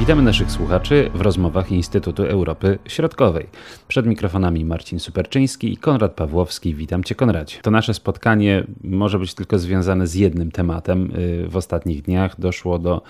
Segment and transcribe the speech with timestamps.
[0.00, 3.46] Witamy naszych słuchaczy w rozmowach Instytutu Europy Środkowej.
[3.88, 6.74] Przed mikrofonami Marcin Superczyński i Konrad Pawłowski.
[6.74, 7.58] Witam Cię, Konradzie.
[7.62, 11.10] To nasze spotkanie może być tylko związane z jednym tematem.
[11.16, 13.02] Y, w ostatnich dniach doszło do,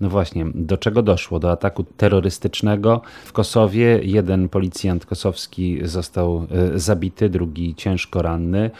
[0.00, 1.38] no właśnie, do czego doszło?
[1.38, 4.00] Do ataku terrorystycznego w Kosowie.
[4.02, 8.70] Jeden policjant kosowski został y, zabity, drugi ciężko ranny.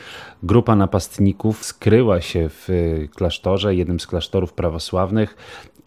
[0.42, 5.36] Grupa napastników skryła się w y, klasztorze, jednym z klasztorów prawosławnych.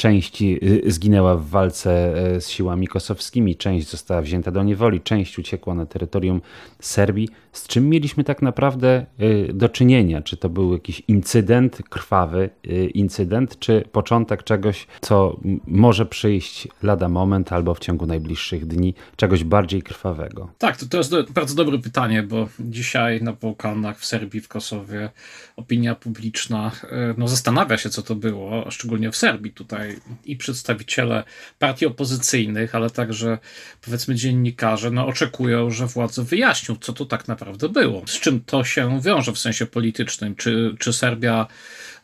[0.01, 5.39] Część y, zginęła w walce e, z siłami kosowskimi, część została wzięta do niewoli, część
[5.39, 6.41] uciekła na terytorium
[6.79, 7.29] Serbii.
[7.51, 10.21] Z czym mieliśmy tak naprawdę y, do czynienia?
[10.21, 17.09] Czy to był jakiś incydent, krwawy y, incydent, czy początek czegoś, co może przyjść lada
[17.09, 20.49] moment albo w ciągu najbliższych dni, czegoś bardziej krwawego?
[20.57, 25.09] Tak, to, to jest bardzo dobre pytanie, bo dzisiaj na Bałkanach, w Serbii, w Kosowie
[25.55, 26.71] opinia publiczna
[27.17, 29.90] no, zastanawia się, co to było, szczególnie w Serbii tutaj
[30.25, 31.23] i przedstawiciele
[31.59, 33.37] partii opozycyjnych, ale także
[33.81, 38.03] powiedzmy dziennikarze, no oczekują, że władze wyjaśnią, co to tak naprawdę było.
[38.07, 40.35] Z czym to się wiąże w sensie politycznym?
[40.35, 41.47] Czy, czy Serbia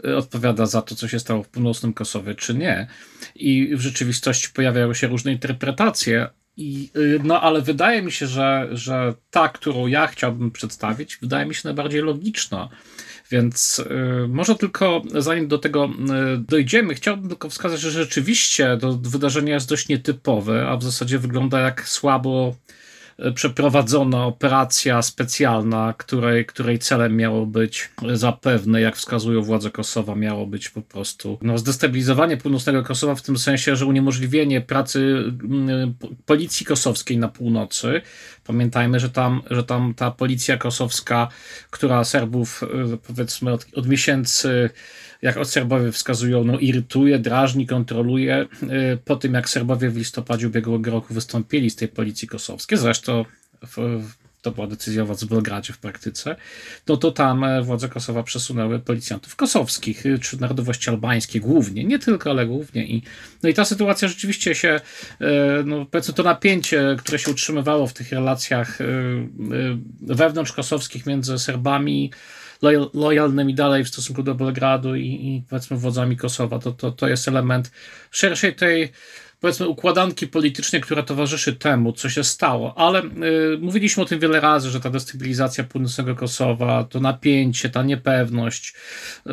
[0.05, 2.87] y, odpowiada za to, co się stało w północnym Kosowie, czy nie?
[3.35, 6.27] I w rzeczywistości pojawiają się różne interpretacje,
[6.57, 11.45] i, y, no, ale wydaje mi się, że, że ta, którą ja chciałbym przedstawić, wydaje
[11.45, 12.69] mi się najbardziej logiczna.
[13.31, 18.93] Więc y, może tylko zanim do tego y, dojdziemy, chciałbym tylko wskazać, że rzeczywiście to
[18.93, 22.55] wydarzenie jest dość nietypowe, a w zasadzie wygląda jak słabo
[23.35, 30.69] przeprowadzona operacja specjalna, której, której celem miało być zapewne, jak wskazują władze Kosowa, miało być
[30.69, 35.93] po prostu no, zdestabilizowanie północnego Kosowa w tym sensie, że uniemożliwienie pracy mm,
[36.25, 38.01] policji kosowskiej na północy.
[38.43, 41.27] Pamiętajmy, że tam, że tam ta policja kosowska,
[41.69, 44.69] która Serbów y, powiedzmy od, od miesięcy
[45.21, 48.45] jak Serbowie wskazują, no, irytuje, drażni, kontroluje.
[48.63, 53.25] Y, po tym, jak Serbowie w listopadzie ubiegłego roku wystąpili z tej policji kosowskiej, zresztą
[53.61, 54.03] w,
[54.41, 56.35] to była decyzja władz w Belgradzie w praktyce,
[56.87, 61.99] no to tam e, władze Kosowa przesunęły policjantów kosowskich, y, czy narodowości albańskiej głównie, nie
[61.99, 62.85] tylko, ale głównie.
[62.85, 63.03] I,
[63.43, 64.69] no i ta sytuacja rzeczywiście się,
[65.21, 68.85] e, no powiedzmy to napięcie, które się utrzymywało w tych relacjach e,
[70.01, 72.11] wewnątrz kosowskich między Serbami,
[72.93, 76.59] lojalnymi dalej w stosunku do Belgradu i, i powiedzmy wodzami Kosowa.
[76.59, 77.71] To, to, to jest element
[78.11, 78.91] szerszej tej
[79.39, 82.77] powiedzmy układanki politycznej, która towarzyszy temu, co się stało.
[82.77, 87.83] Ale y, mówiliśmy o tym wiele razy, że ta destabilizacja północnego Kosowa, to napięcie, ta
[87.83, 88.73] niepewność,
[89.27, 89.31] y,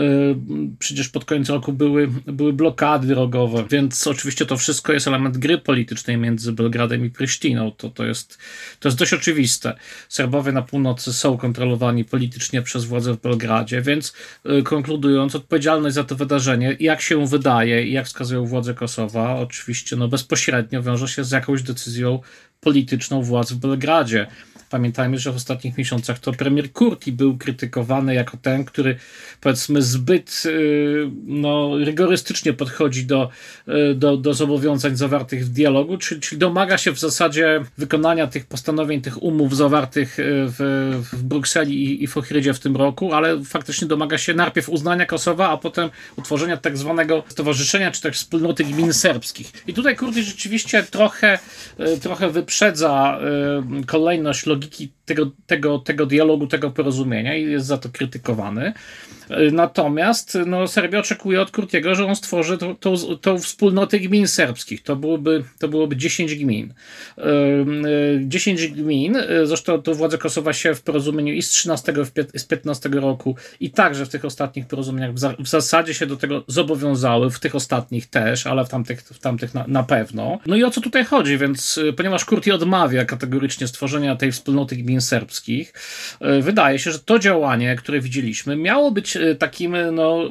[0.78, 5.58] przecież pod koniec roku były, były blokady drogowe, więc oczywiście to wszystko jest element gry
[5.58, 7.70] politycznej między Belgradem i Prysztiną.
[7.70, 8.38] To, to, jest,
[8.80, 9.76] to jest dość oczywiste.
[10.08, 14.14] Serbowie na północy są kontrolowani politycznie przez władze w Belgradzie, więc
[14.58, 19.93] y, konkludując, odpowiedzialność za to wydarzenie, jak się wydaje i jak wskazują władze Kosowa, oczywiście
[19.96, 22.20] no bezpośrednio wiąże się z jakąś decyzją
[22.64, 24.26] polityczną władz w Belgradzie.
[24.70, 28.96] Pamiętajmy, że w ostatnich miesiącach to premier Kurti był krytykowany jako ten, który
[29.40, 33.28] powiedzmy zbyt y, no, rygorystycznie podchodzi do,
[33.68, 38.46] y, do, do zobowiązań zawartych w dialogu, czyli, czyli domaga się w zasadzie wykonania tych
[38.46, 40.58] postanowień, tych umów zawartych y, w,
[41.12, 45.06] w Brukseli i, i w Ochrydzie w tym roku, ale faktycznie domaga się najpierw uznania
[45.06, 49.52] Kosowa, a potem utworzenia tak zwanego stowarzyszenia, czy też wspólnoty gmin serbskich.
[49.66, 51.38] I tutaj Kurti rzeczywiście trochę,
[52.02, 53.18] trochę wyprzedza
[53.86, 58.72] kolejność logiki logiki tego, tego, tego dialogu, tego porozumienia i jest za to krytykowany.
[59.52, 62.76] Natomiast no, Serbia oczekuje od Kurtiego, że on stworzy tą,
[63.20, 64.82] tą, wspólnotę gmin serbskich.
[64.82, 66.74] To byłoby, to byłoby 10 gmin.
[68.20, 71.94] 10 gmin, zresztą to władze Kosowa się w porozumieniu i z 13
[72.34, 76.44] i z 15 roku i także w tych ostatnich porozumieniach w zasadzie się do tego
[76.46, 80.38] zobowiązały, w tych ostatnich też, ale w tamtych, w tamtych na, na pewno.
[80.46, 81.38] No i o co tutaj chodzi?
[81.38, 85.72] Więc ponieważ Kurti odmawia kategorycznie stworzenia tej wspólnoty gmin serbskich,
[86.40, 90.30] wydaje się, że to działanie, które widzieliśmy, miało być Y, takim no,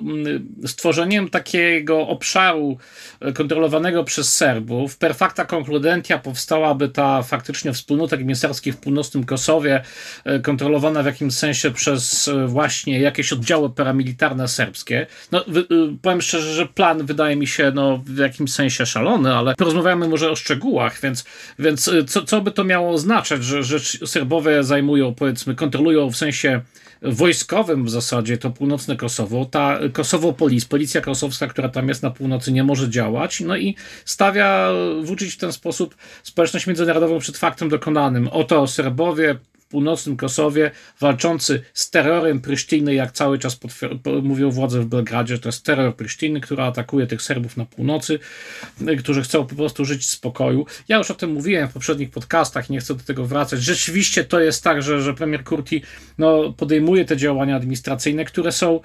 [0.64, 2.78] y, stworzeniem takiego obszaru
[3.34, 4.98] kontrolowanego przez Serbów.
[4.98, 9.84] Per facta concludentia powstałaby ta faktycznie wspólnota gminserskich w północnym Kosowie,
[10.44, 15.08] kontrolowana w jakimś sensie przez właśnie jakieś oddziały paramilitarne serbskie.
[15.32, 15.46] No,
[16.02, 20.32] powiem szczerze, że plan wydaje mi się no, w jakimś sensie szalony, ale porozmawiamy może
[20.32, 21.24] o szczegółach, więc,
[21.60, 26.62] więc co, co by to miało oznaczać, że, że Serbowie zajmują, powiedzmy, kontrolują w sensie
[27.02, 29.46] wojskowym w zasadzie to północne Kosowo.
[29.46, 33.42] Ta Kosowo Polis, policja kosowska, która tam jest na północy, nie może działać.
[33.42, 34.70] No i stawia,
[35.02, 38.28] włóczyć w ten sposób społeczność międzynarodową przed faktem dokonanym.
[38.28, 39.36] Oto Serbowie
[39.74, 43.60] północnym Kosowie, walczący z terrorem Prysztiny, jak cały czas
[44.24, 48.20] mówią władze w Belgradzie, to jest terror Prysztiny, która atakuje tych Serbów na północy,
[49.00, 50.66] którzy chcą po prostu żyć w spokoju.
[50.88, 53.64] Ja już o tym mówiłem w poprzednich podcastach nie chcę do tego wracać.
[53.64, 55.82] Rzeczywiście to jest tak, że, że premier Kurti
[56.18, 58.80] no, podejmuje te działania administracyjne, które są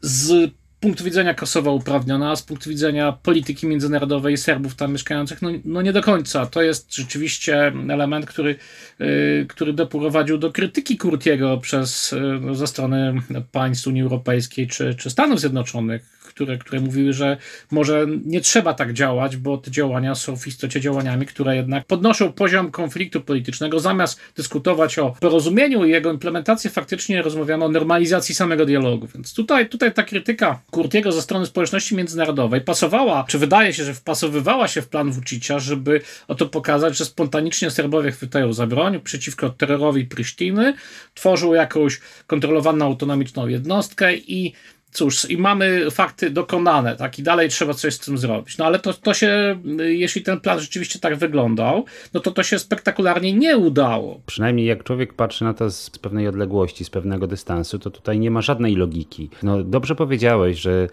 [0.00, 0.50] z
[0.80, 5.92] punktu widzenia Kosowa uprawniona, z punktu widzenia polityki międzynarodowej Serbów tam mieszkających, no, no nie
[5.92, 6.46] do końca.
[6.46, 8.56] To jest rzeczywiście element, który,
[8.98, 12.14] yy, który doprowadził do krytyki Kurtiego przez,
[12.46, 13.14] yy, ze strony
[13.52, 17.36] państw Unii Europejskiej czy, czy Stanów Zjednoczonych które, które mówiły, że
[17.70, 22.32] może nie trzeba tak działać, bo te działania są w istocie działaniami, które jednak podnoszą
[22.32, 23.80] poziom konfliktu politycznego.
[23.80, 29.06] Zamiast dyskutować o porozumieniu i jego implementacji, faktycznie rozmawiano o normalizacji samego dialogu.
[29.14, 33.94] Więc tutaj, tutaj ta krytyka Kurtiego ze strony społeczności międzynarodowej pasowała, czy wydaje się, że
[33.94, 39.50] wpasowywała się w plan Vucicia, żeby oto pokazać, że spontanicznie Serbowie chwytają za broń przeciwko
[39.50, 40.74] terrorowi Prysztiny,
[41.14, 44.52] tworzą jakąś kontrolowaną autonomiczną jednostkę i
[44.90, 48.58] cóż, i mamy fakty dokonane, tak, i dalej trzeba coś z tym zrobić.
[48.58, 52.58] No ale to, to się, jeśli ten plan rzeczywiście tak wyglądał, no to to się
[52.58, 54.20] spektakularnie nie udało.
[54.26, 58.30] Przynajmniej jak człowiek patrzy na to z pewnej odległości, z pewnego dystansu, to tutaj nie
[58.30, 59.30] ma żadnej logiki.
[59.42, 60.88] No dobrze powiedziałeś, że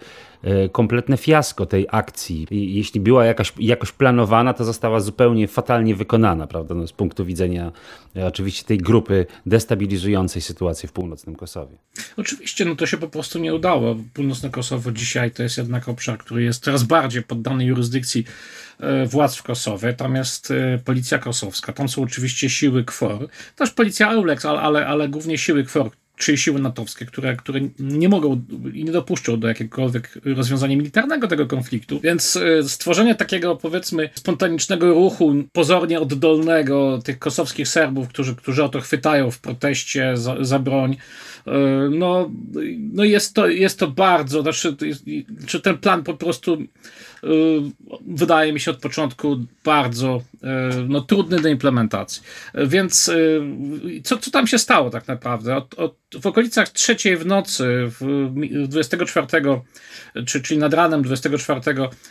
[0.72, 2.46] kompletne fiasko tej akcji.
[2.50, 7.72] Jeśli była jakaś, jakoś planowana, to została zupełnie fatalnie wykonana, prawda, no, z punktu widzenia
[8.16, 11.76] e, oczywiście tej grupy destabilizującej sytuację w północnym Kosowie.
[12.16, 13.96] Oczywiście, no to się po prostu nie udało.
[14.14, 18.24] Północne Kosowo dzisiaj to jest jednak obszar, który jest coraz bardziej poddany jurysdykcji
[18.80, 19.92] e, władz w Kosowie.
[19.92, 20.52] Tam jest
[20.84, 25.64] policja kosowska, tam są oczywiście siły KFOR, też policja EULEX, ale, ale, ale głównie siły
[25.64, 28.42] KFOR, czy siły natowskie, które, które nie mogą
[28.74, 32.00] i nie dopuszczą do jakiegokolwiek rozwiązania militarnego tego konfliktu.
[32.00, 38.68] Więc e, stworzenie takiego, powiedzmy, spontanicznego ruchu, pozornie oddolnego tych kosowskich Serbów, którzy, którzy o
[38.68, 40.96] to chwytają w proteście za, za broń,
[41.90, 42.30] no,
[42.92, 44.76] no jest, to, jest to bardzo, znaczy,
[45.46, 46.58] czy ten plan po prostu
[47.26, 47.62] Y,
[48.06, 50.38] wydaje mi się od początku bardzo y,
[50.88, 52.22] no, trudny do implementacji.
[52.54, 53.10] Więc
[54.04, 55.56] co, co tam się stało tak naprawdę?
[55.56, 58.30] Od, od, w okolicach trzeciej w nocy, w
[58.68, 59.26] 24,
[60.26, 61.60] czy, czyli nad ranem 24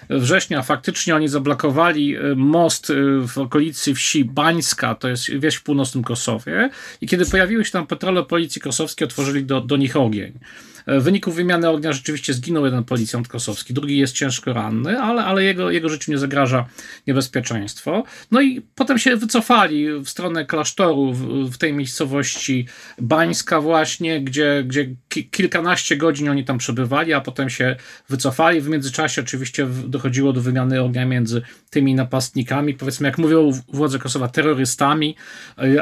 [0.10, 2.92] września, faktycznie oni zablokowali most
[3.28, 6.70] w okolicy wsi Bańska, to jest wieś w północnym Kosowie,
[7.02, 10.40] i kiedy pojawiły się tam patrole policji kosowskiej, otworzyli do, do nich ogień.
[10.88, 15.44] W wyniku wymiany ognia rzeczywiście zginął jeden policjant kosowski, drugi jest ciężko ranny, ale, ale
[15.44, 16.66] jego, jego życiu nie zagraża
[17.08, 18.04] niebezpieczeństwo.
[18.32, 22.68] No i potem się wycofali w stronę klasztoru w, w tej miejscowości
[23.02, 24.96] Bańska właśnie, gdzie, gdzie
[25.32, 27.76] kilkanaście godzin oni tam przebywali, a potem się
[28.10, 28.62] wycofali.
[28.62, 34.28] W międzyczasie oczywiście dochodziło do wymiany ognia między tymi napastnikami, powiedzmy jak mówią władze Kosowa,
[34.28, 35.16] terrorystami,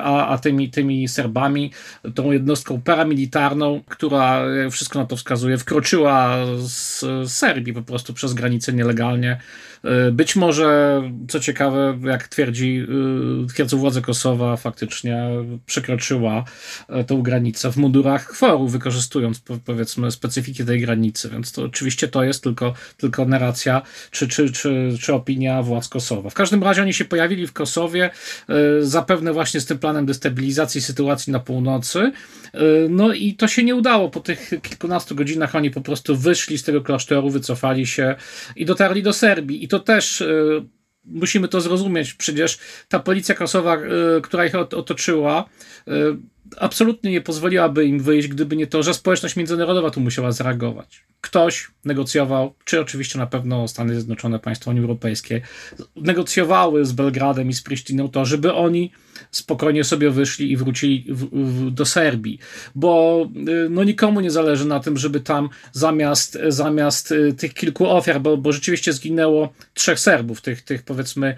[0.01, 1.71] a, a tymi, tymi Serbami,
[2.15, 8.33] tą jednostką paramilitarną, która wszystko wszystko na to wskazuje, wkroczyła z Serbii po prostu przez
[8.33, 9.39] granicę nielegalnie.
[9.83, 12.85] E, być może, co ciekawe, jak twierdzi,
[13.43, 15.27] e, twierdzą władze Kosowa, faktycznie
[15.65, 16.43] przekroczyła
[16.89, 22.23] e, tą granicę w mundurach kworu, wykorzystując powiedzmy specyfiki tej granicy, więc to oczywiście to
[22.23, 23.81] jest tylko, tylko narracja
[24.11, 26.29] czy, czy, czy, czy opinia władz Kosowa.
[26.29, 28.09] W każdym razie oni się pojawili w Kosowie,
[28.81, 32.11] zapewne właśnie z tym planem destabilizacji sytuacji na północy,
[32.89, 36.63] no i to się nie udało po tych kilkunastu godzinach oni po prostu wyszli z
[36.63, 38.15] tego klasztoru, wycofali się
[38.55, 39.63] i dotarli do Serbii.
[39.63, 40.65] I to też y,
[41.05, 42.13] musimy to zrozumieć.
[42.13, 42.57] Przecież
[42.89, 45.49] ta policja krasowa, y, która ich otoczyła,
[45.87, 45.91] y,
[46.57, 51.03] absolutnie nie pozwoliłaby im wyjść, gdyby nie to, że społeczność międzynarodowa tu musiała zareagować.
[51.21, 55.41] Ktoś negocjował, czy oczywiście na pewno Stany Zjednoczone, państwa Unii Europejskiej,
[55.95, 58.91] negocjowały z Belgradem i z Pristiną to, żeby oni
[59.31, 62.39] spokojnie sobie wyszli i wrócili w, w, do Serbii,
[62.75, 63.25] bo
[63.65, 68.21] y, no nikomu nie zależy na tym, żeby tam zamiast, zamiast y, tych kilku ofiar,
[68.21, 71.35] bo, bo rzeczywiście zginęło trzech Serbów, tych, tych powiedzmy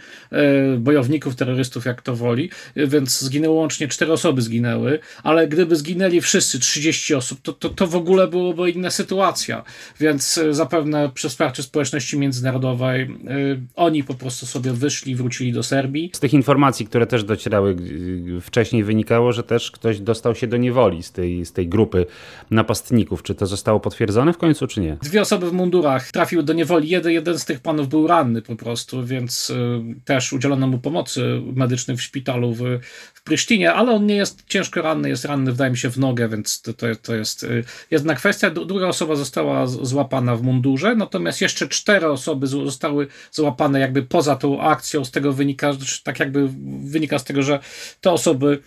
[0.75, 6.21] y, bojowników, terrorystów, jak to woli, więc zginęło łącznie cztery osoby zginęły, ale gdyby zginęli
[6.21, 9.63] wszyscy, 30 osób, to, to, to w ogóle byłoby inna sytuacja,
[9.99, 13.09] więc zapewne przy wsparciu społeczności międzynarodowej
[13.75, 16.11] oni po prostu sobie wyszli wrócili do Serbii.
[16.13, 17.74] Z tych informacji, które też docierały
[18.41, 22.05] wcześniej wynikało, że też ktoś dostał się do niewoli z tej, z tej grupy
[22.51, 23.23] napastników.
[23.23, 24.97] Czy to zostało potwierdzone w końcu, czy nie?
[25.01, 26.89] Dwie osoby w mundurach trafiły do niewoli.
[26.89, 31.41] Jeden, jeden z tych panów był ranny po prostu, więc y, też udzielono mu pomocy
[31.55, 32.59] medycznej w szpitalu w,
[33.13, 36.29] w Prysztinie, ale on nie jest ciężko ranny, jest ranny, wydaje mi się, w nogę,
[36.29, 37.45] więc to, to, to jest
[37.91, 38.49] jedna kwestia.
[38.49, 44.61] Druga osoba została złapana w mundurze, natomiast jeszcze cztery osoby zostały złapane jakby poza tą
[44.61, 45.05] akcją.
[45.05, 45.71] Z tego wynika,
[46.03, 46.49] tak jakby
[46.83, 47.54] wynika z tego, że
[48.01, 48.59] te osoby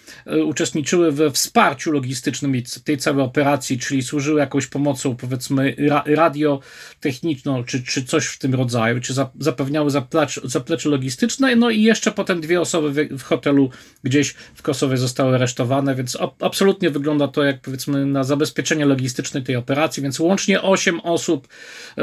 [0.45, 2.53] uczestniczyły we wsparciu logistycznym
[2.85, 5.77] tej całej operacji, czyli służyły jakąś pomocą, powiedzmy,
[6.07, 12.13] radiotechniczną, czy, czy coś w tym rodzaju, czy zapewniały zaplecze, zaplecze logistyczne, no i jeszcze
[12.13, 13.71] potem dwie osoby w, w hotelu
[14.05, 19.57] gdzieś w Kosowie zostały aresztowane, więc absolutnie wygląda to jak powiedzmy na zabezpieczenie logistyczne tej
[19.57, 21.49] operacji, więc łącznie osiem osób
[21.97, 22.03] e,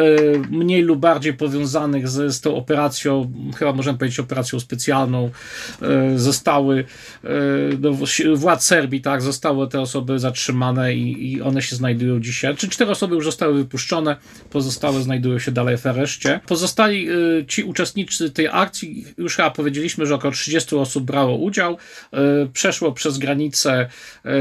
[0.50, 5.32] mniej lub bardziej powiązanych z, z tą operacją, chyba możemy powiedzieć operacją specjalną,
[5.82, 6.20] e,
[7.78, 12.56] do e, władz Serbii, tak, zostały te osoby zatrzymane i, i one się znajdują dzisiaj,
[12.56, 14.16] czy cztery osoby już zostały wypuszczone,
[14.50, 16.40] pozostałe znajdują się dalej w areszcie.
[16.48, 17.08] Pozostali
[17.48, 21.78] ci uczestnicy tej akcji, już chyba powiedzieliśmy, że około 30 osób brało udział,
[22.54, 23.90] przeszło przez granicę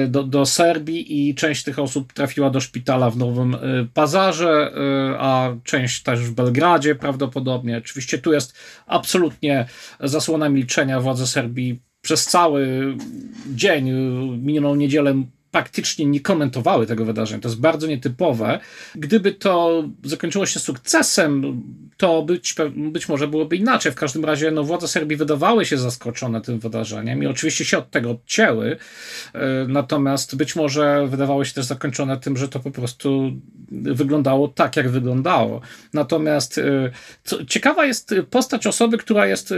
[0.09, 3.57] do, do Serbii i część tych osób trafiła do szpitala w Nowym
[3.95, 4.73] Pazarze,
[5.19, 7.79] a część też w Belgradzie prawdopodobnie.
[7.79, 8.55] Oczywiście tu jest
[8.87, 9.67] absolutnie
[10.01, 11.01] zasłona milczenia.
[11.01, 12.95] Władze Serbii przez cały
[13.55, 13.91] dzień,
[14.43, 15.15] minioną niedzielę
[15.55, 17.43] praktycznie nie komentowały tego wydarzenia.
[17.43, 18.61] To jest bardzo nietypowe.
[18.95, 21.63] Gdyby to zakończyło się sukcesem,
[21.97, 23.93] to być, być może byłoby inaczej.
[23.93, 27.91] W każdym razie no, władze Serbii wydawały się zaskoczone tym wydarzeniem i oczywiście się od
[27.91, 28.77] tego odcięły.
[29.35, 33.33] E, natomiast być może wydawały się też zakończone tym, że to po prostu
[33.71, 35.61] wyglądało tak, jak wyglądało.
[35.93, 36.91] Natomiast e,
[37.25, 39.57] co, ciekawa jest postać osoby, która jest e,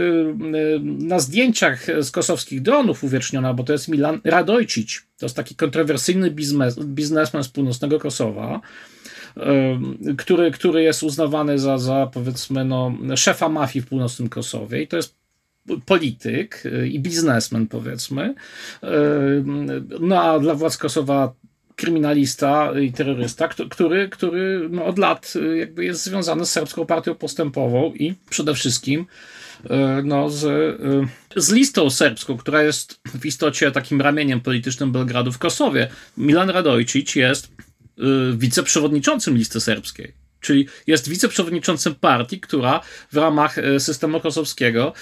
[0.81, 5.06] na zdjęciach z kosowskich dronów uwieczniona, bo to jest Milan Radojcic.
[5.17, 8.61] To jest taki kontrowersyjny biznes, biznesmen z północnego Kosowa,
[10.17, 14.97] który, który jest uznawany za, za powiedzmy no, szefa mafii w północnym Kosowie i to
[14.97, 15.15] jest
[15.85, 18.35] polityk y, i biznesmen powiedzmy.
[19.99, 21.33] No a dla władz Kosowa
[21.75, 27.15] kryminalista i terrorysta, który, który no, od lat y, jakby jest związany z serbską partią
[27.15, 29.05] postępową i przede wszystkim
[30.03, 30.41] no, z,
[31.35, 35.89] z listą serbską, która jest w istocie takim ramieniem politycznym Belgradu w Kosowie.
[36.17, 37.51] Milan Radojcic jest
[38.33, 40.13] wiceprzewodniczącym listy serbskiej.
[40.41, 44.93] Czyli jest wiceprzewodniczącym partii, która w ramach systemu kosowskiego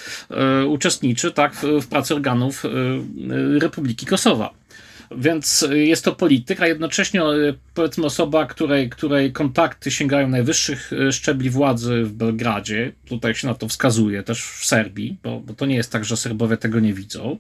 [0.68, 2.64] uczestniczy tak, w pracy organów
[3.60, 4.54] Republiki Kosowa.
[5.12, 11.12] Więc jest to polityk, a jednocześnie e, powiedzmy osoba, której, której kontakty sięgają najwyższych e,
[11.12, 12.92] szczebli władzy w Belgradzie.
[13.08, 16.18] Tutaj się na to wskazuje, też w Serbii, bo, bo to nie jest tak, że
[16.18, 17.38] Serbowie tego nie widzą.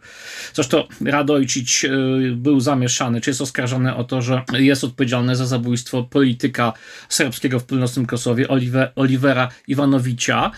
[0.54, 1.90] Zresztą Radojcic e,
[2.36, 6.74] był zamieszany, czy jest oskarżony o to, że jest odpowiedzialny za zabójstwo polityka
[7.10, 10.52] serbskiego w północnym Kosowie, Oliver, Olivera Iwanowicza,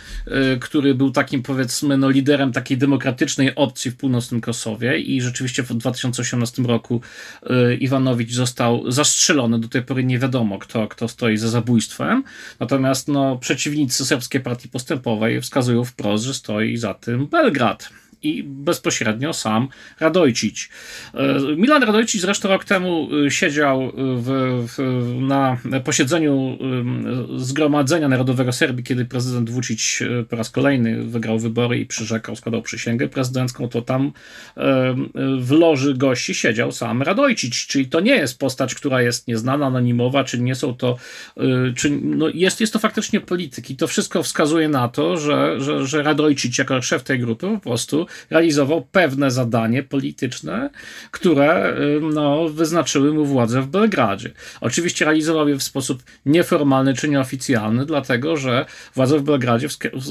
[0.59, 5.73] który był takim powiedzmy no, liderem takiej demokratycznej opcji w północnym Kosowie i rzeczywiście w
[5.73, 6.96] 2018 roku
[7.43, 9.59] Y, Iwanowicz został zastrzelony.
[9.59, 12.23] Do tej pory nie wiadomo, kto, kto stoi za zabójstwem.
[12.59, 17.89] Natomiast no, przeciwnicy Serbskiej Partii Postępowej wskazują wprost, że stoi za tym Belgrad
[18.23, 19.67] i bezpośrednio sam
[19.99, 20.69] Radojcic.
[21.13, 26.57] E, Milan Radojcic zresztą rok temu e, siedział w, w, na posiedzeniu
[27.35, 32.61] e, Zgromadzenia Narodowego Serbii, kiedy prezydent Vucic po raz kolejny wygrał wybory i przyrzekał, składał
[32.61, 34.11] przysięgę prezydencką, to tam
[35.39, 40.23] w loży gości siedział sam Radojcic, czyli to nie jest postać, która jest nieznana, anonimowa,
[40.23, 40.97] czy nie są to,
[41.75, 45.87] czy no jest, jest to faktycznie polityk i to wszystko wskazuje na to, że, że,
[45.87, 50.69] że Radojcic jako szef tej grupy po prostu realizował pewne zadanie polityczne,
[51.11, 51.75] które
[52.13, 54.31] no, wyznaczyły mu władze w Belgradzie.
[54.61, 59.67] Oczywiście realizował je w sposób nieformalny czy nieoficjalny, dlatego że władze w Belgradzie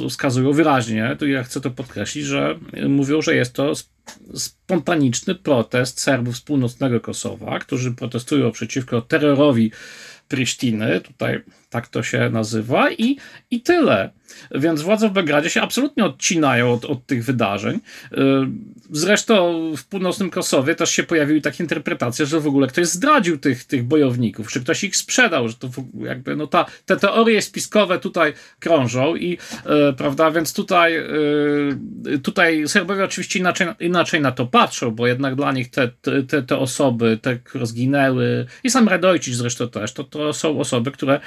[0.08, 3.72] wskazują wyraźnie, tu ja chcę to podkreślić, że mówią, że jest to
[4.34, 9.72] spontaniczny protest Serbów z północnego Kosowa, którzy protestują przeciwko terrorowi
[10.28, 13.16] Prisztiny, tutaj tak to się nazywa, i,
[13.50, 14.10] i tyle.
[14.50, 17.80] Więc władze w Belgradzie się absolutnie odcinają od, od tych wydarzeń.
[18.12, 18.16] Y,
[18.90, 23.64] zresztą w północnym Kosowie też się pojawiły takie interpretacje, że w ogóle ktoś zdradził tych,
[23.64, 28.32] tych bojowników, czy ktoś ich sprzedał, że to jakby no ta, te teorie spiskowe tutaj
[28.58, 31.06] krążą i e, prawda, więc tutaj, e,
[32.22, 35.88] tutaj Serbowie oczywiście inaczej, inaczej na to patrzą, bo jednak dla nich te,
[36.28, 40.90] te, te osoby, te, które zginęły i sam Radojcic zresztą też, to, to są osoby,
[40.90, 41.20] które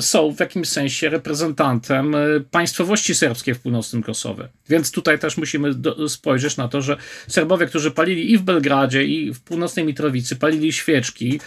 [0.00, 2.16] są w jakimś sensie reprezentantem
[2.50, 4.48] państwowości serbskiej w północnym Kosowie.
[4.68, 6.96] Więc tutaj też musimy do, spojrzeć na to, że
[7.28, 11.40] Serbowie, którzy palili i w Belgradzie, i w północnej Mitrowicy, palili świeczki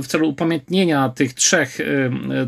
[0.00, 1.78] w celu upamiętnienia tych trzech,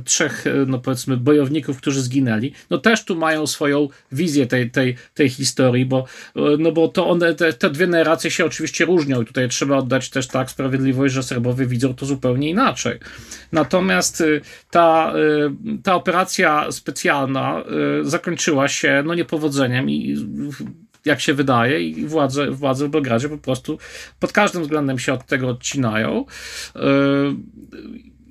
[0.04, 5.28] trzech no powiedzmy, bojowników, którzy zginęli, no też tu mają swoją wizję tej, tej, tej
[5.28, 6.04] historii, bo,
[6.58, 10.10] no bo to one, te, te dwie narracje się oczywiście różnią i tutaj trzeba oddać
[10.10, 12.98] też tak sprawiedliwość, że Serbowie widzą to zupełnie inaczej.
[13.52, 14.40] Natomiast y,
[14.70, 16.99] ta, y, ta operacja specjalna
[18.00, 20.16] y, zakończyła się no niepowodzeniem i
[21.04, 23.78] jak się wydaje, i władze, władze w Belgradzie po prostu
[24.20, 26.24] pod każdym względem się od tego odcinają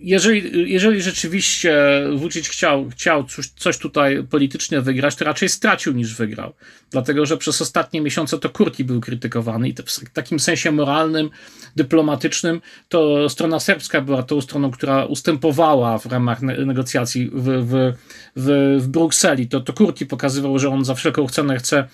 [0.01, 1.73] jeżeli, jeżeli rzeczywiście
[2.15, 6.53] Vucic chciał, chciał coś, coś tutaj politycznie wygrać, to raczej stracił niż wygrał.
[6.91, 11.29] Dlatego, że przez ostatnie miesiące to Kurki był krytykowany i w takim sensie moralnym,
[11.75, 17.93] dyplomatycznym, to strona serbska była tą stroną, która ustępowała w ramach negocjacji w, w,
[18.35, 19.47] w, w Brukseli.
[19.47, 21.87] To, to Kurki pokazywał, że on za wszelką cenę chce,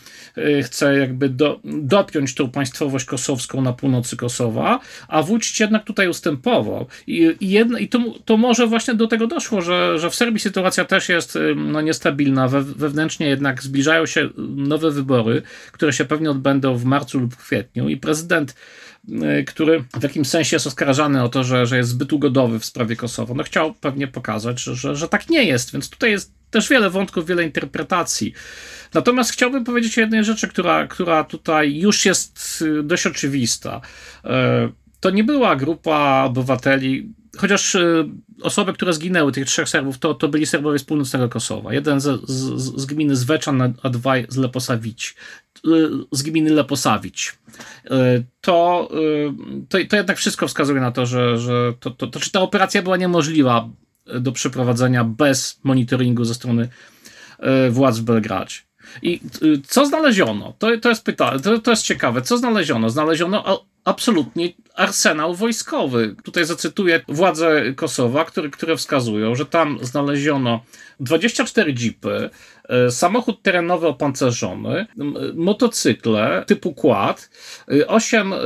[0.64, 6.88] chce jakby do, dopiąć tą państwowość kosowską na północy Kosowa, a Vucic jednak tutaj ustępował.
[7.08, 7.95] I, i, jedno, i to,
[8.26, 12.48] to może właśnie do tego doszło, że, że w Serbii sytuacja też jest no, niestabilna.
[12.48, 17.90] We, wewnętrznie jednak zbliżają się nowe wybory, które się pewnie odbędą w marcu lub kwietniu
[17.90, 18.56] i prezydent
[19.48, 22.96] który w jakimś sensie jest oskarżany o to, że, że jest zbyt ugodowy w sprawie
[22.96, 23.34] Kosowa.
[23.34, 27.26] No chciał pewnie pokazać, że, że, tak nie jest, więc tutaj jest też wiele wątków,
[27.26, 28.34] wiele interpretacji.
[28.94, 33.82] Natomiast chciałbym powiedzieć o jednej rzeczy, która, która tutaj już jest dość oczywista.
[35.06, 38.10] To nie była grupa obywateli, chociaż e,
[38.42, 41.74] osoby, które zginęły, tych trzech Serbów, to, to byli Serbowie z północnego Kosowa.
[41.74, 45.16] Jeden z, z, z gminy Zweczan, a dwaj z Leposawić.
[45.66, 45.70] E,
[46.12, 47.38] z gminy Leposawić.
[47.86, 48.90] E, to,
[49.70, 52.82] to, to jednak wszystko wskazuje na to, że, że to, to, to, czy ta operacja
[52.82, 53.70] była niemożliwa
[54.20, 56.70] do przeprowadzenia bez monitoringu ze strony
[57.70, 58.58] władz w Belgradzie.
[59.02, 59.20] I
[59.68, 60.54] co znaleziono?
[60.60, 62.22] To, to jest pytanie, to, to jest ciekawe.
[62.22, 62.90] Co znaleziono?
[62.90, 66.16] Znaleziono absolutnie arsenał wojskowy.
[66.24, 70.64] Tutaj zacytuję władze Kosowa, które, które wskazują, że tam znaleziono
[71.00, 72.30] 24 jeepy,
[72.90, 74.86] samochód terenowy opancerzony,
[75.36, 77.30] motocykle typu quad,
[77.88, 78.38] 8 e,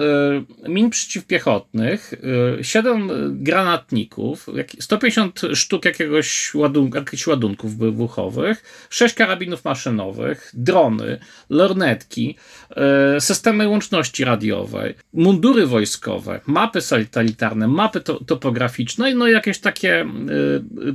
[0.70, 2.14] min przeciwpiechotnych,
[2.62, 3.10] 7
[3.44, 4.48] granatników,
[4.80, 12.36] 150 sztuk jakiegoś ładunku, jakichś ładunków wybuchowych, 6 karabinów maszynowych, drony, lornetki,
[12.76, 20.06] e, systemy łączności radiowej, mundury wojskowe, mapy satelitarne, mapy to, topograficzne, no i jakieś takie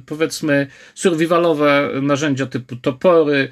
[0.07, 3.49] powiedzmy survival metalowe narzędzia typu topory, y,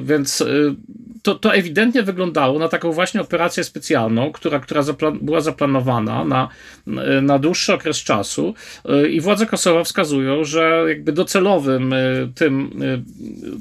[0.00, 0.74] więc y,
[1.22, 6.48] to, to ewidentnie wyglądało na taką właśnie operację specjalną, która, która zaplan była zaplanowana na,
[7.22, 8.54] na dłuższy okres czasu
[9.04, 11.94] y, i władze Kosowa wskazują, że jakby docelowym
[12.34, 12.70] tym,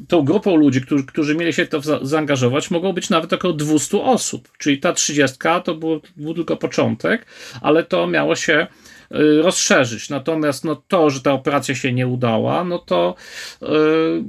[0.08, 4.50] tą grupą ludzi, którzy, którzy mieli się to zaangażować, mogło być nawet około 200 osób,
[4.58, 7.26] czyli ta 30 to był, był tylko początek,
[7.62, 8.68] ale to miało się
[9.42, 10.10] rozszerzyć.
[10.10, 13.16] Natomiast no, to, że ta operacja się nie udała, no to
[13.62, 13.66] y,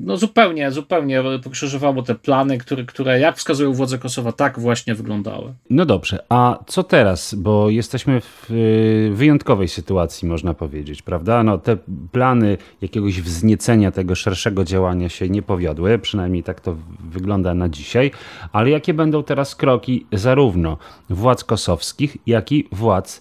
[0.00, 5.54] no, zupełnie, zupełnie pokrzyżowało te plany, które, które jak wskazują władze Kosowa, tak właśnie wyglądały.
[5.70, 7.34] No dobrze, a co teraz?
[7.34, 11.42] Bo jesteśmy w y, wyjątkowej sytuacji, można powiedzieć, prawda?
[11.42, 11.76] No, te
[12.12, 18.10] plany jakiegoś wzniecenia tego szerszego działania się nie powiodły, przynajmniej tak to wygląda na dzisiaj,
[18.52, 20.78] ale jakie będą teraz kroki zarówno
[21.10, 23.20] władz kosowskich, jak i władz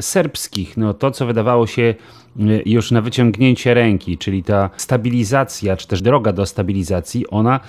[0.00, 0.76] serbskich?
[0.80, 1.94] No, to, co wydawało się
[2.40, 7.60] y, już na wyciągnięcie ręki, czyli ta stabilizacja, czy też droga do stabilizacji, ona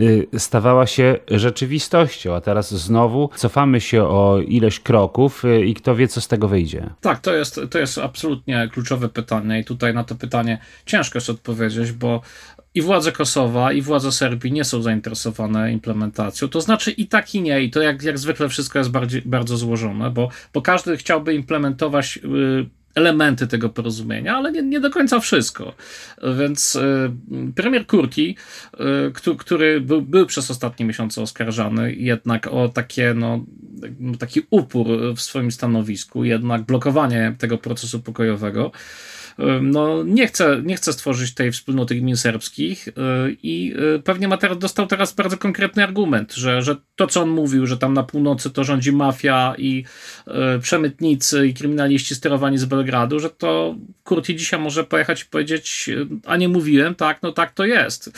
[0.00, 5.96] y, stawała się rzeczywistością, a teraz znowu cofamy się o ileś kroków y, i kto
[5.96, 6.90] wie, co z tego wyjdzie.
[7.00, 11.30] Tak, to jest, to jest absolutnie kluczowe pytanie i tutaj na to pytanie ciężko jest
[11.30, 12.20] odpowiedzieć, bo
[12.74, 16.48] i władze Kosowa, i władze Serbii nie są zainteresowane implementacją.
[16.48, 17.62] To znaczy i tak, i nie.
[17.62, 22.18] I to jak, jak zwykle wszystko jest bardziej, bardzo złożone, bo, bo każdy chciałby implementować
[22.24, 25.74] y, elementy tego porozumienia, ale nie, nie do końca wszystko.
[26.38, 27.10] Więc y,
[27.54, 28.36] premier Kurki,
[29.28, 33.44] y, który był, był, przez ostatnie miesiące oskarżany jednak o takie, no,
[34.18, 38.72] taki upór w swoim stanowisku, jednak blokowanie tego procesu pokojowego,
[39.62, 42.92] no, nie, chce, nie chce stworzyć tej wspólnoty gmin serbskich y,
[43.42, 47.28] i y, pewnie ma teraz, dostał teraz bardzo konkretny argument, że, że to, co on
[47.28, 49.84] mówił, że tam na północy to rządzi mafia i
[50.28, 55.90] y, przemytnicy i kryminaliści sterowani z Belgradu, że to Kurti dzisiaj może pojechać i powiedzieć,
[56.26, 58.12] a nie mówiłem, tak, no tak to jest.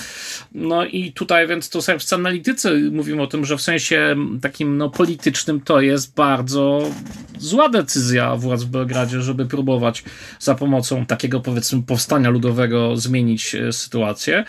[0.55, 4.91] No i tutaj więc to serbscy analitycy mówią o tym, że w sensie takim no,
[4.91, 6.91] politycznym to jest bardzo
[7.39, 10.05] zła decyzja władz w Belgradzie, żeby próbować
[10.39, 14.45] za pomocą takiego powiedzmy powstania ludowego zmienić e, sytuację.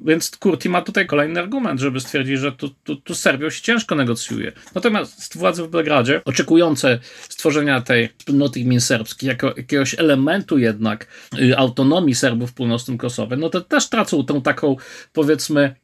[0.00, 3.62] Więc Kurti ma tutaj kolejny argument, żeby stwierdzić, że tu, tu, tu z Serbią się
[3.62, 4.52] ciężko negocjuje.
[4.74, 6.98] Natomiast władze w Belgradzie, oczekujące
[7.28, 11.06] stworzenia tej wspólnoty gmin serbskich jako jakiegoś elementu jednak
[11.38, 14.76] y, autonomii Serbów w północnym Kosowie, no to też tracą tą taką
[15.12, 15.74] powiedzmy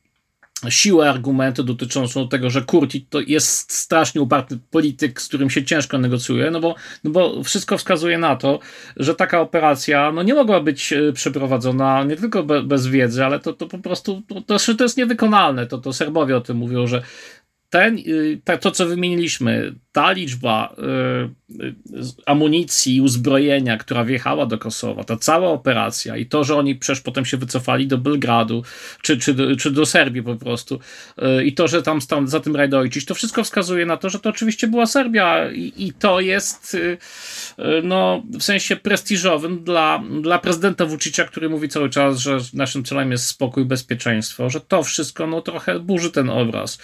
[0.69, 5.99] siłę argumentu dotyczącą tego, że Kurti to jest strasznie uparty polityk, z którym się ciężko
[5.99, 8.59] negocjuje, no bo, no bo wszystko wskazuje na to,
[8.97, 13.41] że taka operacja no nie mogła być e, przeprowadzona nie tylko be, bez wiedzy, ale
[13.41, 15.67] to, to po prostu to, to, to jest niewykonalne.
[15.67, 17.03] To, to Serbowie o tym mówią, że
[17.73, 21.75] ten, y, to co wymieniliśmy, ta liczba y, y,
[22.27, 27.01] amunicji i uzbrojenia, która wjechała do Kosowa, ta cała operacja i to, że oni przecież
[27.01, 28.65] potem się wycofali do Belgradu,
[29.03, 30.81] czy, czy, czy do Serbii po prostu
[31.45, 34.31] i to, że tam, tam za tym rajdojczyć, to wszystko wskazuje na to, że to
[34.31, 36.77] oczywiście była Serbia i, i to jest
[37.83, 43.11] no, w sensie prestiżowym dla, dla prezydenta Vucicia, który mówi cały czas, że naszym celem
[43.11, 46.79] jest spokój, bezpieczeństwo, że to wszystko no, trochę burzy ten obraz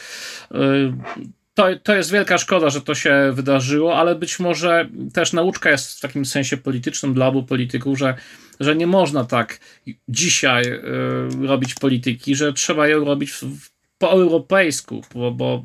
[1.55, 5.99] to, to jest wielka szkoda, że to się wydarzyło, ale być może też nauczka jest
[5.99, 8.15] w takim sensie politycznym dla obu polityków, że,
[8.61, 9.61] że nie można tak
[10.09, 15.65] dzisiaj y, robić polityki, że trzeba ją robić w, po europejsku, bo, bo,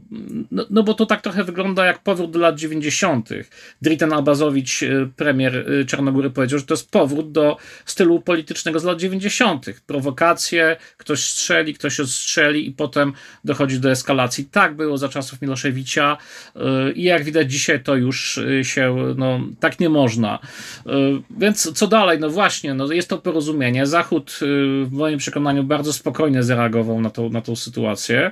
[0.52, 3.30] no, no, bo to tak trochę wygląda jak powrót do lat 90.
[3.82, 8.84] Dritan Albazowicz, y, premier y, Czarnogóry, powiedział, że to jest powrót do stylu politycznego z
[8.84, 9.66] lat 90.
[9.88, 14.46] Prowokacje, ktoś strzeli, ktoś odstrzeli i potem dochodzi do eskalacji.
[14.46, 16.18] Tak było za czasów Miloszewicza
[16.56, 16.60] y,
[16.92, 20.40] i jak widać dzisiaj to już się, no tak nie można.
[21.38, 22.20] Więc co dalej?
[22.20, 23.86] No właśnie, no jest to porozumienie.
[23.86, 24.40] Zachód
[24.86, 28.23] w moim przekonaniu bardzo spokojnie zareagował na, to, na tą sytuację.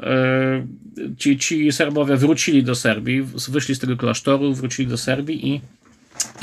[0.00, 0.66] E,
[1.18, 5.60] ci, ci Serbowie wrócili do Serbii, wyszli z tego klasztoru, wrócili do Serbii i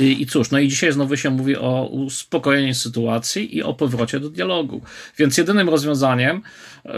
[0.00, 4.30] i, cóż, no i dzisiaj znowu się mówi o uspokojeniu sytuacji i o powrocie do
[4.30, 4.82] dialogu.
[5.18, 6.90] Więc jedynym rozwiązaniem y,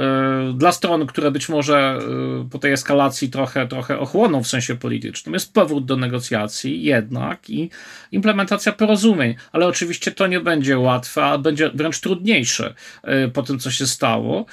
[0.55, 1.99] dla stron, które być może
[2.47, 7.51] y, po tej eskalacji trochę, trochę ochłoną w sensie politycznym, jest powrót do negocjacji jednak
[7.51, 7.71] i
[8.13, 9.35] implementacja porozumień.
[9.53, 12.75] Ale oczywiście to nie będzie łatwe, a będzie wręcz trudniejsze
[13.27, 14.47] y, po tym, co się stało.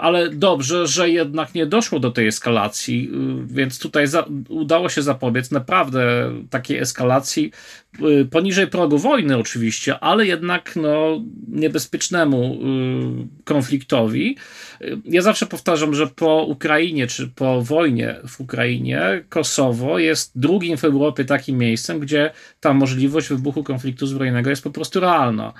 [0.00, 3.10] Ale dobrze, że jednak nie doszło do tej eskalacji,
[3.46, 7.39] więc tutaj za, udało się zapobiec naprawdę takiej eskalacji
[8.02, 14.36] Y, poniżej progu wojny oczywiście, ale jednak no, niebezpiecznemu y, konfliktowi.
[14.82, 20.76] Y, ja zawsze powtarzam, że po Ukrainie, czy po wojnie w Ukrainie, Kosowo jest drugim
[20.76, 25.52] w Europie takim miejscem, gdzie ta możliwość wybuchu konfliktu zbrojnego jest po prostu realna.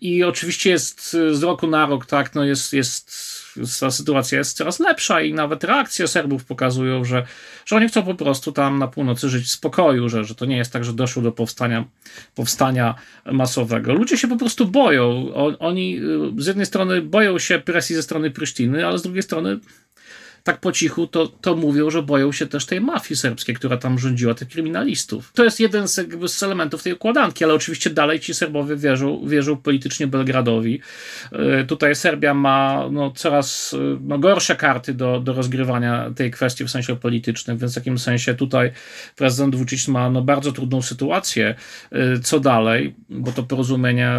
[0.00, 3.39] I oczywiście jest z roku na rok, tak, no jest, jest
[3.80, 7.26] ta sytuacja jest coraz lepsza i nawet reakcje Serbów pokazują, że,
[7.66, 10.56] że oni chcą po prostu tam na północy żyć w spokoju, że, że to nie
[10.56, 11.84] jest tak, że doszło do powstania,
[12.34, 13.94] powstania masowego.
[13.94, 15.34] Ludzie się po prostu boją.
[15.58, 15.98] Oni
[16.38, 19.58] y, z jednej strony boją się presji ze strony Prysztiny, ale z drugiej strony
[20.42, 23.98] tak po cichu, to, to mówią, że boją się też tej mafii serbskiej, która tam
[23.98, 25.32] rządziła, tych kryminalistów.
[25.34, 29.26] To jest jeden z, jakby, z elementów tej układanki, ale oczywiście dalej ci Serbowie wierzą,
[29.26, 30.80] wierzą politycznie Belgradowi.
[31.32, 36.64] Yy, tutaj Serbia ma no, coraz yy, no, gorsze karty do, do rozgrywania tej kwestii
[36.64, 38.72] w sensie politycznym, więc w takim sensie tutaj
[39.16, 41.54] prezydent Vucic ma no, bardzo trudną sytuację.
[41.92, 44.10] Yy, co dalej, bo to porozumienie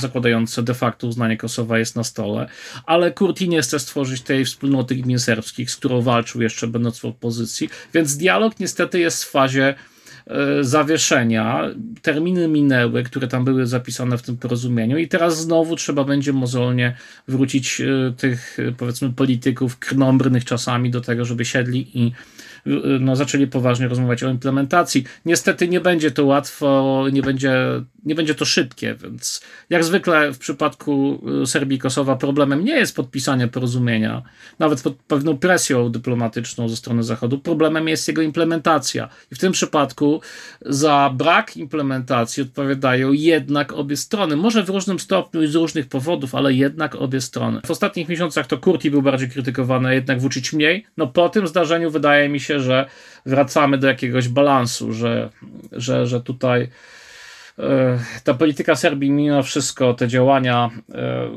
[0.00, 2.48] zakładające de facto uznanie Kosowa jest na stole,
[2.86, 6.98] ale Kurti nie chce stworzyć tej wspólnoty gmin serbskich serbskich, z którą walczył jeszcze będąc
[6.98, 9.74] w opozycji, więc dialog niestety jest w fazie
[10.26, 11.62] e, zawieszenia.
[12.02, 16.96] Terminy minęły, które tam były zapisane w tym porozumieniu, i teraz znowu trzeba będzie mozolnie
[17.28, 22.12] wrócić e, tych, e, powiedzmy, polityków krnąbrnych czasami do tego, żeby siedli i
[23.00, 25.04] no, zaczęli poważnie rozmawiać o implementacji.
[25.24, 27.54] Niestety nie będzie to łatwo, nie będzie,
[28.04, 32.76] nie będzie to szybkie, więc jak zwykle w przypadku y, Serbii i Kosowa problemem nie
[32.76, 34.22] jest podpisanie porozumienia,
[34.58, 39.08] nawet pod pewną presją dyplomatyczną ze strony Zachodu, problemem jest jego implementacja.
[39.32, 40.20] I w tym przypadku
[40.60, 44.36] za brak implementacji odpowiadają jednak obie strony.
[44.36, 47.60] Może w różnym stopniu i z różnych powodów, ale jednak obie strony.
[47.66, 50.86] W ostatnich miesiącach to Kurti był bardziej krytykowany, a jednak Vucic mniej.
[50.96, 52.86] No po tym zdarzeniu wydaje mi się, że
[53.26, 55.30] wracamy do jakiegoś balansu, że,
[55.72, 56.68] że, że tutaj
[57.58, 61.30] e, ta polityka Serbii mimo wszystko, te działania e,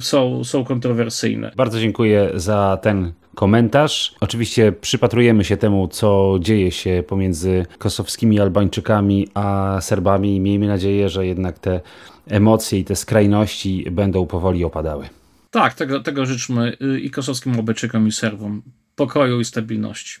[0.00, 1.52] są, są kontrowersyjne.
[1.56, 4.14] Bardzo dziękuję za ten komentarz.
[4.20, 11.08] Oczywiście przypatrujemy się temu, co dzieje się pomiędzy kosowskimi Albańczykami a Serbami i miejmy nadzieję,
[11.08, 11.80] że jednak te
[12.28, 15.08] emocje i te skrajności będą powoli opadały.
[15.50, 18.62] Tak, tego, tego życzmy i kosowskim Albańczykom i Serbom.
[18.96, 20.20] Pokoju i stabilności.